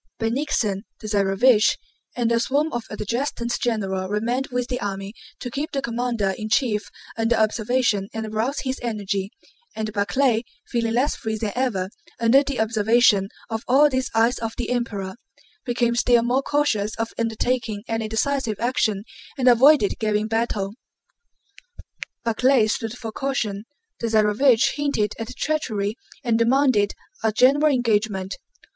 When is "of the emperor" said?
14.39-15.17